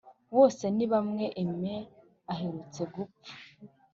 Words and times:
bose 0.35 0.63
ni 0.75 0.85
bamwe 0.91 1.25
aime 1.39 1.75
aherutse 2.31 2.81
gupfa 2.93 3.31